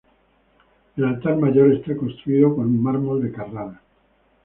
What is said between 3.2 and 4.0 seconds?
de Carrara.